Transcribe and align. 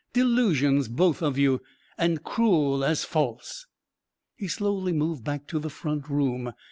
"Delusions, 0.13 0.87
both 0.87 1.21
of 1.21 1.37
you, 1.37 1.61
and 1.95 2.23
cruel 2.23 2.83
as 2.83 3.03
false!" 3.03 3.67
He 4.35 4.47
slowly 4.47 4.93
moved 4.93 5.23
back 5.23 5.45
to 5.49 5.59
the 5.59 5.69
front 5.69 6.09
room. 6.09 6.53